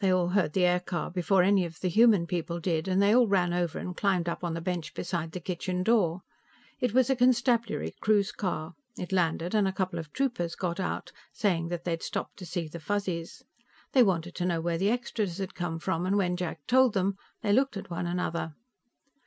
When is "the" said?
0.52-0.66, 1.80-1.88, 4.52-4.60, 5.32-5.40, 12.68-12.80, 14.76-14.90